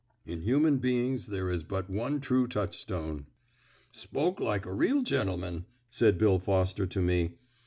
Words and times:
"In 0.25 0.41
human 0.41 0.79
dealings 0.79 1.27
there 1.27 1.51
is 1.51 1.61
but 1.61 1.87
one 1.87 2.21
true 2.21 2.47
touchstone." 2.47 3.27
"Spoke 3.91 4.39
like 4.39 4.65
a 4.65 4.73
real 4.73 5.03
gentleman," 5.03 5.65
said 5.91 6.17
Bill 6.17 6.39
Foster 6.39 6.87
to 6.87 7.01
me. 7.03 7.33